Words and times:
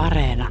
Areena. 0.00 0.48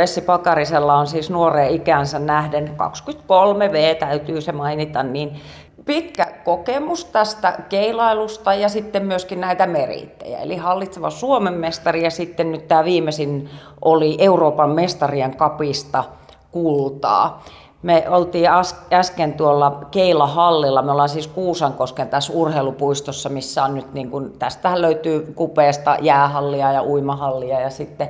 Essi 0.00 0.20
Pakarisella 0.20 0.94
on 0.94 1.06
siis 1.06 1.30
nuoreen 1.30 1.74
ikänsä 1.74 2.18
nähden 2.18 2.68
23V, 2.68 3.96
täytyy 3.98 4.40
se 4.40 4.52
mainita, 4.52 5.02
niin 5.02 5.40
pitkä 5.84 6.26
kokemus 6.44 7.04
tästä 7.04 7.58
keilailusta 7.68 8.54
ja 8.54 8.68
sitten 8.68 9.06
myöskin 9.06 9.40
näitä 9.40 9.66
merittejä. 9.66 10.38
Eli 10.38 10.56
hallitseva 10.56 11.10
Suomen 11.10 11.54
mestari 11.54 12.04
ja 12.04 12.10
sitten 12.10 12.52
nyt 12.52 12.68
tämä 12.68 12.84
viimeisin 12.84 13.50
oli 13.84 14.16
Euroopan 14.18 14.70
mestarien 14.70 15.36
kapista 15.36 16.04
kultaa. 16.50 17.44
Me 17.82 18.04
oltiin 18.08 18.50
äsken 18.92 19.32
tuolla 19.32 19.80
Keila-hallilla, 19.90 20.82
me 20.82 20.92
ollaan 20.92 21.08
siis 21.08 21.26
Kuusankosken 21.26 22.08
tässä 22.08 22.32
urheilupuistossa, 22.32 23.28
missä 23.28 23.64
on 23.64 23.74
nyt, 23.74 23.92
niin 23.92 24.10
kuin, 24.10 24.32
tästähän 24.38 24.82
löytyy 24.82 25.32
kupeesta 25.36 25.96
jäähallia 26.00 26.72
ja 26.72 26.82
uimahallia 26.82 27.60
ja 27.60 27.70
sitten 27.70 28.08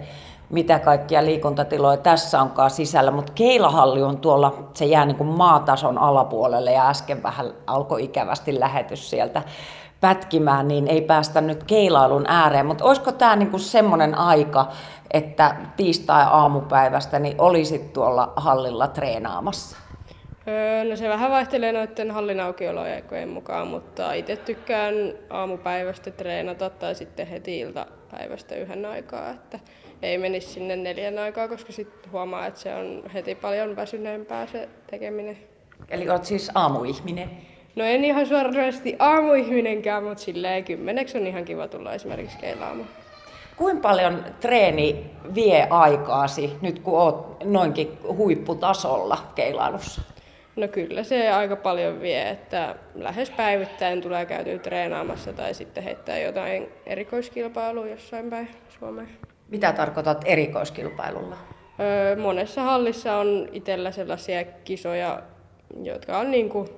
mitä 0.50 0.78
kaikkia 0.78 1.24
liikuntatiloja 1.24 1.96
tässä 1.96 2.42
onkaan 2.42 2.70
sisällä, 2.70 3.10
mutta 3.10 3.32
Keilahalli 3.34 4.02
on 4.02 4.18
tuolla, 4.18 4.54
se 4.74 4.84
jää 4.84 5.04
niin 5.04 5.16
kuin 5.16 5.28
maatason 5.28 5.98
alapuolelle 5.98 6.72
ja 6.72 6.88
äsken 6.88 7.22
vähän 7.22 7.46
alkoi 7.66 8.04
ikävästi 8.04 8.60
lähetys 8.60 9.10
sieltä 9.10 9.42
pätkimään, 10.02 10.68
niin 10.68 10.88
ei 10.88 11.00
päästä 11.00 11.40
nyt 11.40 11.64
keilailun 11.64 12.24
ääreen, 12.28 12.66
mutta 12.66 12.84
olisiko 12.84 13.12
tämä 13.12 13.36
niin 13.36 13.50
kuin 13.50 13.60
semmoinen 13.60 14.14
aika, 14.14 14.68
että 15.10 15.56
tiistai-aamupäivästä 15.76 17.18
niin 17.18 17.40
olisit 17.40 17.92
tuolla 17.92 18.32
hallilla 18.36 18.86
treenaamassa? 18.86 19.76
Öö, 20.48 20.84
no 20.84 20.96
se 20.96 21.08
vähän 21.08 21.30
vaihtelee 21.30 21.72
noiden 21.72 22.10
hallin 22.10 22.40
aukioloaikojen 22.40 23.28
mukaan, 23.28 23.68
mutta 23.68 24.12
itse 24.12 24.36
tykkään 24.36 24.94
aamupäivästä 25.30 26.10
treenata 26.10 26.70
tai 26.70 26.94
sitten 26.94 27.26
heti 27.26 27.58
iltapäivästä 27.58 28.54
yhden 28.54 28.84
aikaa, 28.84 29.30
että 29.30 29.58
ei 30.02 30.18
menisi 30.18 30.48
sinne 30.48 30.76
neljän 30.76 31.18
aikaa, 31.18 31.48
koska 31.48 31.72
sitten 31.72 32.12
huomaa, 32.12 32.46
että 32.46 32.60
se 32.60 32.74
on 32.74 33.02
heti 33.14 33.34
paljon 33.34 33.76
väsyneempää 33.76 34.46
se 34.46 34.68
tekeminen. 34.90 35.38
Eli 35.88 36.10
olet 36.10 36.24
siis 36.24 36.50
aamuihminen? 36.54 37.30
No 37.76 37.84
en 37.84 38.04
ihan 38.04 38.26
suoranaisesti 38.26 38.96
aamuihminenkään, 38.98 40.04
mutta 40.04 40.24
silleen 40.24 40.64
kymmeneksi 40.64 41.18
on 41.18 41.26
ihan 41.26 41.44
kiva 41.44 41.68
tulla 41.68 41.94
esimerkiksi 41.94 42.38
keilaamaan. 42.38 42.88
Kuinka 43.56 43.80
paljon 43.82 44.24
treeni 44.40 45.10
vie 45.34 45.66
aikaasi 45.70 46.52
nyt 46.62 46.78
kun 46.78 46.98
olet 46.98 47.16
noinkin 47.44 47.98
huipputasolla 48.16 49.18
keilailussa? 49.34 50.00
No 50.56 50.68
kyllä 50.68 51.02
se 51.02 51.30
aika 51.32 51.56
paljon 51.56 52.00
vie, 52.00 52.28
että 52.30 52.74
lähes 52.94 53.30
päivittäin 53.30 54.00
tulee 54.00 54.26
käytyä 54.26 54.58
treenaamassa 54.58 55.32
tai 55.32 55.54
sitten 55.54 55.84
heittää 55.84 56.18
jotain 56.18 56.68
erikoiskilpailua 56.86 57.86
jossain 57.86 58.30
päin 58.30 58.48
Suomeen. 58.78 59.08
Mitä 59.48 59.72
tarkoitat 59.72 60.24
erikoiskilpailulla? 60.24 61.36
Öö, 61.80 62.16
monessa 62.16 62.62
hallissa 62.62 63.16
on 63.16 63.48
itsellä 63.52 63.90
sellaisia 63.90 64.44
kisoja, 64.44 65.22
jotka 65.82 66.18
on 66.18 66.30
niin 66.30 66.48
kuin 66.48 66.68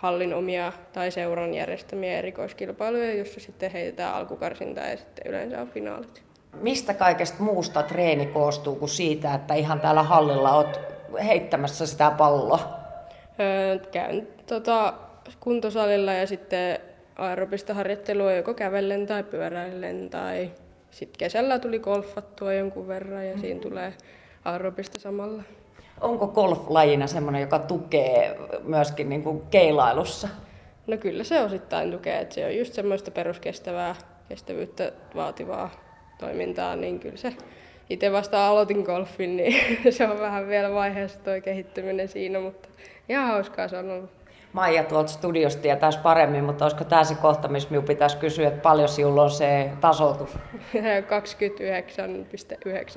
hallin 0.00 0.34
omia 0.34 0.72
tai 0.92 1.10
seuran 1.10 1.54
järjestämiä 1.54 2.18
erikoiskilpailuja, 2.18 3.14
joissa 3.14 3.40
sitten 3.40 3.70
heitetään 3.70 4.14
alkukarsintaa 4.14 4.86
ja 4.86 4.96
sitten 4.96 5.26
yleensä 5.26 5.60
on 5.60 5.68
finaalit. 5.68 6.22
Mistä 6.60 6.94
kaikesta 6.94 7.42
muusta 7.42 7.82
treeni 7.82 8.26
koostuu 8.26 8.76
kuin 8.76 8.88
siitä, 8.88 9.34
että 9.34 9.54
ihan 9.54 9.80
täällä 9.80 10.02
hallilla 10.02 10.54
olet 10.54 10.80
heittämässä 11.26 11.86
sitä 11.86 12.10
palloa? 12.10 12.80
Öö, 13.40 13.78
käyn 13.78 14.28
tota, 14.46 14.94
kuntosalilla 15.40 16.12
ja 16.12 16.26
sitten 16.26 16.78
aerobista 17.16 17.74
harjoittelua 17.74 18.32
joko 18.32 18.54
kävellen 18.54 19.06
tai 19.06 19.22
pyöräillen 19.22 20.10
tai 20.10 20.50
sitten 20.90 21.18
kesällä 21.18 21.58
tuli 21.58 21.78
golfattua 21.78 22.52
jonkun 22.52 22.88
verran 22.88 23.26
ja 23.26 23.38
siinä 23.38 23.60
tulee 23.60 23.92
aerobista 24.44 25.00
samalla. 25.00 25.42
Onko 26.00 26.26
golf-lajina 26.26 27.06
semmoinen, 27.06 27.40
joka 27.40 27.58
tukee 27.58 28.38
myöskin 28.62 29.08
niin 29.08 29.22
kuin 29.22 29.42
keilailussa? 29.50 30.28
No 30.86 30.96
kyllä 30.96 31.24
se 31.24 31.40
osittain 31.40 31.90
tukee, 31.90 32.20
että 32.20 32.34
se 32.34 32.46
on 32.46 32.56
just 32.56 32.74
semmoista 32.74 33.10
peruskestävää, 33.10 33.94
kestävyyttä 34.28 34.92
vaativaa 35.14 35.70
toimintaa, 36.18 36.76
niin 36.76 37.00
kyllä 37.00 37.16
se 37.16 37.32
itse 37.90 38.12
vasta 38.12 38.48
aloitin 38.48 38.82
golfin, 38.82 39.36
niin 39.36 39.54
se 39.92 40.08
on 40.08 40.20
vähän 40.20 40.48
vielä 40.48 40.74
vaiheessa 40.74 41.20
tuo 41.20 41.32
kehittyminen 41.44 42.08
siinä, 42.08 42.40
mutta 42.40 42.68
ihan 43.08 43.26
hauskaa 43.26 43.68
se 43.68 43.78
on 43.78 43.90
ollut. 43.90 44.10
Maija 44.52 44.84
tuolta 44.84 45.08
studiosta 45.08 45.62
tietäisi 45.62 45.98
paremmin, 45.98 46.44
mutta 46.44 46.64
olisiko 46.64 46.84
tämä 46.84 47.04
se 47.04 47.14
kohta, 47.14 47.48
missä 47.48 47.70
minun 47.70 47.84
pitäisi 47.84 48.16
kysyä, 48.16 48.48
että 48.48 48.60
paljon 48.60 48.88
sinulla 48.88 49.22
on 49.22 49.30
se 49.30 49.70
tasoitus? 49.80 50.30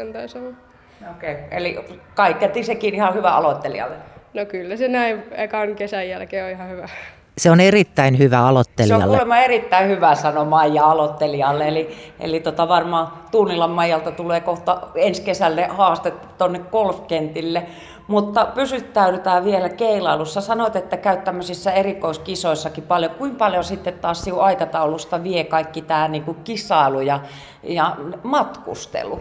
29,9 0.08 0.14
taisi 0.14 0.38
olla. 0.38 0.72
Okei, 1.12 1.34
okay. 1.34 1.44
eli 1.52 1.86
kaiketi 2.16 2.64
sekin 2.64 2.96
ihan 2.96 3.14
hyvä 3.14 3.31
aloittelijalle. 3.31 3.96
No 4.34 4.46
kyllä 4.46 4.78
se 4.78 4.88
näin 4.88 5.24
ekan 5.31 5.75
kesän 5.75 6.09
jälkeen 6.09 6.46
on 6.46 6.52
ihan 6.52 6.69
hyvä. 6.69 6.90
Se 7.38 7.52
on 7.52 7.59
erittäin 7.59 8.18
hyvä 8.19 8.40
aloittelijalle. 8.47 9.03
Se 9.03 9.06
on 9.06 9.09
kuulemma 9.09 9.38
erittäin 9.38 9.90
hyvä 9.90 10.16
sano 10.16 10.46
Maija 10.46 10.86
aloittelijalle. 10.86 11.68
Eli, 11.68 11.97
eli 12.19 12.40
tota 12.40 12.68
varmaan 12.68 13.08
Tuunilan 13.31 13.69
Maijalta 13.69 14.12
tulee 14.12 14.41
kohta 14.41 14.81
ensi 14.96 15.22
kesälle 15.22 15.68
haaste 15.68 16.12
tuonne 16.38 16.59
golfkentille. 16.59 17.66
Mutta 18.08 18.46
pysyttäydytään 18.46 19.46
vielä 19.46 19.70
keilailussa. 19.70 20.41
Sanoit, 20.41 20.75
että 20.75 20.97
käyt 20.97 21.24
tämmöisissä 21.24 21.72
erikoiskisoissakin 21.72 22.84
paljon. 22.84 23.12
Kuinka 23.12 23.38
paljon 23.38 23.64
sitten 23.64 23.94
taas 23.94 24.24
sinun 24.24 24.44
aikataulusta 24.44 25.24
vie 25.24 25.44
kaikki 25.44 25.81
tämä 25.81 26.08
niin 26.08 26.35
kisailu 26.44 27.02
ja, 27.02 27.20
ja 27.64 27.96
matkustelu? 28.24 29.20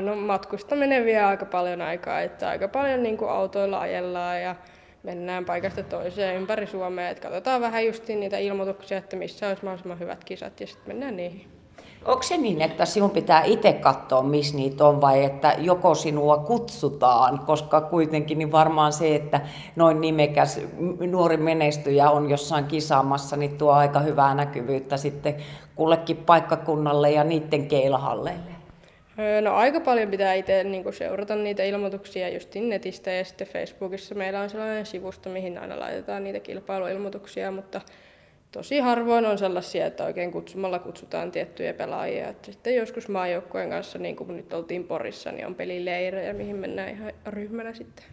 No 0.00 0.16
matkustaminen 0.16 1.04
vie 1.04 1.24
aika 1.24 1.44
paljon 1.44 1.82
aikaa, 1.82 2.20
että 2.20 2.48
aika 2.48 2.68
paljon 2.68 3.02
niin 3.02 3.16
kuin 3.16 3.30
autoilla 3.30 3.80
ajellaan 3.80 4.42
ja 4.42 4.56
mennään 5.02 5.44
paikasta 5.44 5.82
toiseen 5.82 6.36
ympäri 6.36 6.66
Suomea. 6.66 7.08
Että 7.08 7.22
katsotaan 7.22 7.60
vähän 7.60 7.86
justiin 7.86 8.20
niitä 8.20 8.38
ilmoituksia, 8.38 8.98
että 8.98 9.16
missä 9.16 9.48
olisi 9.48 9.64
mahdollisimman 9.64 9.98
hyvät 9.98 10.24
kisat 10.24 10.60
ja 10.60 10.66
sitten 10.66 10.88
mennään 10.88 11.16
niihin. 11.16 11.46
Onko 12.04 12.22
se 12.22 12.36
niin, 12.36 12.62
että 12.62 12.84
sinun 12.84 13.10
pitää 13.10 13.44
itse 13.44 13.72
katsoa, 13.72 14.22
missä 14.22 14.56
niitä 14.56 14.86
on, 14.86 15.00
vai 15.00 15.24
että 15.24 15.54
joko 15.58 15.94
sinua 15.94 16.36
kutsutaan, 16.36 17.38
koska 17.38 17.80
kuitenkin 17.80 18.38
niin 18.38 18.52
varmaan 18.52 18.92
se, 18.92 19.14
että 19.14 19.40
noin 19.76 20.00
nimekäs 20.00 20.60
nuori 21.10 21.36
menestyjä 21.36 22.10
on 22.10 22.30
jossain 22.30 22.64
kisaamassa, 22.64 23.36
niin 23.36 23.58
tuo 23.58 23.72
aika 23.72 24.00
hyvää 24.00 24.34
näkyvyyttä 24.34 24.96
sitten 24.96 25.36
kullekin 25.74 26.16
paikkakunnalle 26.16 27.10
ja 27.10 27.24
niiden 27.24 27.66
keilahalleille. 27.66 28.53
No 29.42 29.54
aika 29.54 29.80
paljon 29.80 30.10
pitää 30.10 30.34
itse 30.34 30.64
niin 30.64 30.92
seurata 30.92 31.36
niitä 31.36 31.62
ilmoituksia 31.62 32.28
just 32.28 32.54
netistä 32.54 33.10
ja 33.10 33.24
sitten 33.24 33.46
Facebookissa 33.46 34.14
meillä 34.14 34.40
on 34.40 34.50
sellainen 34.50 34.86
sivusto, 34.86 35.30
mihin 35.30 35.58
aina 35.58 35.80
laitetaan 35.80 36.24
niitä 36.24 36.40
kilpailuilmoituksia, 36.40 37.50
mutta 37.50 37.80
tosi 38.52 38.78
harvoin 38.78 39.26
on 39.26 39.38
sellaisia, 39.38 39.86
että 39.86 40.04
oikein 40.04 40.32
kutsumalla 40.32 40.78
kutsutaan 40.78 41.30
tiettyjä 41.30 41.74
pelaajia. 41.74 42.28
Että 42.28 42.52
sitten 42.52 42.74
joskus 42.74 43.08
maajoukkojen 43.08 43.70
kanssa, 43.70 43.98
niin 43.98 44.16
kuin 44.16 44.36
nyt 44.36 44.52
oltiin 44.52 44.84
Porissa, 44.84 45.32
niin 45.32 45.46
on 45.46 45.54
pelileirejä, 45.54 46.32
mihin 46.32 46.56
mennään 46.56 46.90
ihan 46.90 47.12
ryhmänä 47.26 47.74
sitten. 47.74 48.04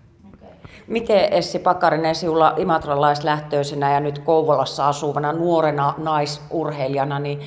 Miten 0.88 1.34
Essi 1.34 1.60
Pakarinen 1.60 2.16
sinulla 2.16 2.56
imatralaislähtöisenä 2.58 3.94
ja 3.94 4.00
nyt 4.00 4.20
Kouvolassa 4.20 4.88
asuvana 4.88 5.34
nuorena 5.34 5.94
naisurheilijana, 5.98 7.20
niin 7.20 7.40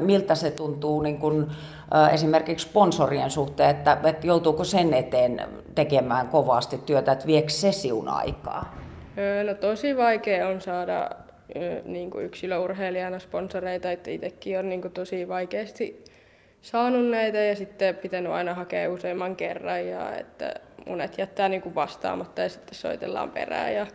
miltä 0.00 0.34
se 0.34 0.50
tuntuu 0.50 1.02
niin 1.02 1.18
kun, 1.18 1.50
esimerkiksi 2.12 2.68
sponsorien 2.68 3.30
suhteen, 3.30 3.70
että, 3.70 3.98
että 4.04 4.26
joutuuko 4.26 4.64
sen 4.64 4.94
eteen 4.94 5.40
tekemään 5.74 6.28
kovasti 6.28 6.78
työtä, 6.86 7.12
että 7.12 7.26
viekö 7.26 7.48
se 7.48 7.72
sinun 7.72 8.08
aikaa? 8.08 8.74
No 9.46 9.54
tosi 9.54 9.96
vaikea 9.96 10.48
on 10.48 10.60
saada 10.60 11.10
niin 11.84 12.10
kuin 12.10 12.24
yksilöurheilijana 12.24 13.18
sponsoreita, 13.18 13.90
että 13.90 14.10
itsekin 14.10 14.58
on 14.58 14.68
niin 14.68 14.82
kuin 14.82 14.92
tosi 14.92 15.28
vaikeasti 15.28 16.04
saanut 16.62 17.10
näitä 17.10 17.38
ja 17.38 17.56
sitten 17.56 17.94
pitänyt 17.94 18.32
aina 18.32 18.54
hakea 18.54 18.92
useamman 18.92 19.36
kerran 19.36 19.86
ja 19.86 20.16
että 20.16 20.54
monet 20.88 21.18
jättää 21.18 21.48
niin 21.48 21.62
kuin 21.62 21.74
vastaamatta 21.74 22.42
ja 22.42 22.48
sitten 22.48 22.74
soitellaan 22.74 23.30
perään. 23.30 23.74
Ja, 23.74 23.86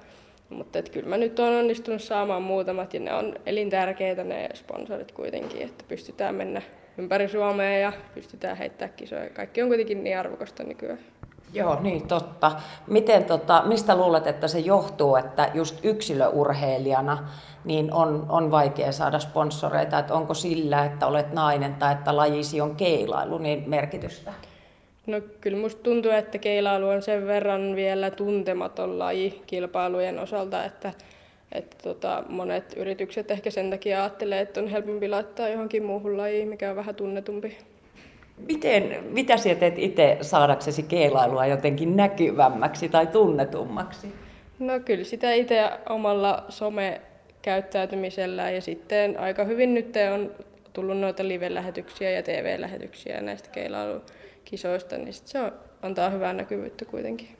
mutta 0.49 0.79
et 0.79 0.89
kyllä 0.89 1.09
mä 1.09 1.17
nyt 1.17 1.39
olen 1.39 1.59
onnistunut 1.59 2.01
saamaan 2.01 2.41
muutamat 2.41 2.93
ja 2.93 2.99
ne 2.99 3.13
on 3.13 3.35
elintärkeitä 3.45 4.23
ne 4.23 4.49
sponsorit 4.53 5.11
kuitenkin, 5.11 5.61
että 5.61 5.83
pystytään 5.87 6.35
mennä 6.35 6.61
ympäri 6.97 7.27
Suomea 7.27 7.77
ja 7.77 7.93
pystytään 8.13 8.57
heittämään 8.57 8.93
kisoja. 8.95 9.29
Kaikki 9.29 9.61
on 9.61 9.67
kuitenkin 9.67 10.03
niin 10.03 10.19
arvokasta 10.19 10.63
nykyään. 10.63 10.99
Joo, 11.53 11.79
niin 11.81 12.07
totta. 12.07 12.51
Miten, 12.87 13.25
tota, 13.25 13.63
mistä 13.65 13.95
luulet, 13.95 14.27
että 14.27 14.47
se 14.47 14.59
johtuu, 14.59 15.15
että 15.15 15.49
just 15.53 15.85
yksilöurheilijana 15.85 17.29
niin 17.65 17.93
on, 17.93 18.25
on 18.29 18.51
vaikea 18.51 18.91
saada 18.91 19.19
sponsoreita? 19.19 19.99
Että 19.99 20.13
onko 20.13 20.33
sillä, 20.33 20.85
että 20.85 21.07
olet 21.07 21.33
nainen 21.33 21.75
tai 21.75 21.93
että 21.93 22.15
lajisi 22.15 22.61
on 22.61 22.75
keilailu, 22.75 23.37
niin 23.37 23.63
merkitystä? 23.69 24.33
No 25.07 25.21
kyllä 25.41 25.57
musta 25.57 25.83
tuntuu, 25.83 26.11
että 26.11 26.37
keilailu 26.37 26.87
on 26.87 27.01
sen 27.01 27.27
verran 27.27 27.75
vielä 27.75 28.11
tuntematon 28.11 28.99
laji 28.99 29.41
kilpailujen 29.47 30.19
osalta, 30.19 30.65
että, 30.65 30.93
että 31.51 31.77
tota, 31.83 32.23
monet 32.29 32.73
yritykset 32.77 33.31
ehkä 33.31 33.51
sen 33.51 33.69
takia 33.69 34.01
ajattelee, 34.01 34.39
että 34.39 34.59
on 34.59 34.67
helpompi 34.67 35.09
laittaa 35.09 35.49
johonkin 35.49 35.83
muuhun 35.83 36.17
lajiin, 36.17 36.47
mikä 36.47 36.69
on 36.69 36.75
vähän 36.75 36.95
tunnetumpi. 36.95 37.57
Miten, 38.47 39.03
mitä 39.03 39.37
sinä 39.37 39.55
teet 39.55 39.79
itse 39.79 40.17
saadaksesi 40.21 40.83
keilailua 40.83 41.45
jotenkin 41.45 41.95
näkyvämmäksi 41.95 42.89
tai 42.89 43.07
tunnetummaksi? 43.07 44.07
No 44.59 44.79
kyllä 44.79 45.03
sitä 45.03 45.33
itse 45.33 45.69
omalla 45.89 46.43
some-käyttäytymisellä 46.49 48.51
ja 48.51 48.61
sitten 48.61 49.19
aika 49.19 49.43
hyvin 49.43 49.73
nyt 49.73 49.93
on 50.13 50.31
tullut 50.73 50.97
noita 50.97 51.27
live-lähetyksiä 51.27 52.11
ja 52.11 52.23
TV-lähetyksiä 52.23 53.21
näistä 53.21 53.49
keilailukisoista, 53.49 54.97
niin 54.97 55.13
sit 55.13 55.27
se 55.27 55.39
on, 55.39 55.51
antaa 55.81 56.09
hyvää 56.09 56.33
näkyvyyttä 56.33 56.85
kuitenkin. 56.85 57.37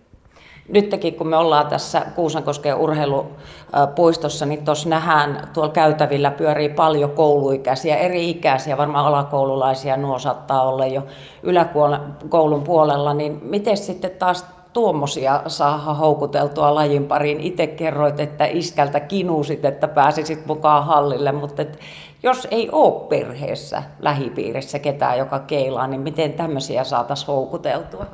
Nytkin 0.69 1.15
kun 1.15 1.27
me 1.27 1.38
ollaan 1.38 1.68
tässä 1.68 2.01
Kuusankosken 2.15 2.75
urheilupuistossa, 2.75 4.45
niin 4.45 4.65
tuossa 4.65 4.89
nähdään 4.89 5.47
tuolla 5.53 5.71
käytävillä 5.71 6.31
pyörii 6.31 6.69
paljon 6.69 7.12
kouluikäisiä, 7.12 7.97
eri 7.97 8.30
ikäisiä, 8.30 8.77
varmaan 8.77 9.06
alakoululaisia, 9.06 9.97
nuo 9.97 10.19
saattaa 10.19 10.69
olla 10.69 10.88
jo 10.88 11.06
yläkoulun 11.44 12.63
puolella, 12.63 13.13
niin 13.13 13.39
miten 13.44 13.77
sitten 13.77 14.12
taas 14.12 14.45
tuommoisia 14.73 15.41
saa 15.47 15.77
houkuteltua 15.77 16.75
lajin 16.75 17.05
pariin. 17.05 17.39
Itse 17.39 17.67
kerroit, 17.67 18.19
että 18.19 18.45
iskältä 18.45 18.99
kinusit, 18.99 19.65
että 19.65 19.87
pääsisit 19.87 20.45
mukaan 20.45 20.85
hallille, 20.85 21.31
mutta 21.31 21.61
et 21.61 21.79
jos 22.23 22.47
ei 22.51 22.69
ole 22.71 23.07
perheessä, 23.09 23.83
lähipiirissä 23.99 24.79
ketään, 24.79 25.17
joka 25.17 25.39
keilaa, 25.39 25.87
niin 25.87 26.01
miten 26.01 26.33
tämmöisiä 26.33 26.83
saataisiin 26.83 27.27
houkuteltua? 27.27 28.05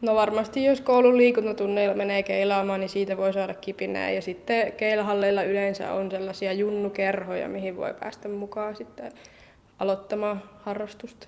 No 0.00 0.14
varmasti 0.14 0.64
jos 0.64 0.80
koulun 0.80 1.16
liikuntatunneilla 1.16 1.94
menee 1.94 2.22
keilaamaan, 2.22 2.80
niin 2.80 2.88
siitä 2.88 3.16
voi 3.16 3.32
saada 3.32 3.54
kipinää. 3.54 4.10
Ja 4.10 4.22
sitten 4.22 4.72
keilahalleilla 4.72 5.42
yleensä 5.42 5.92
on 5.92 6.10
sellaisia 6.10 6.52
junnukerhoja, 6.52 7.48
mihin 7.48 7.76
voi 7.76 7.94
päästä 8.00 8.28
mukaan 8.28 8.76
sitten 8.76 9.12
aloittamaan 9.78 10.42
harrastusta. 10.64 11.26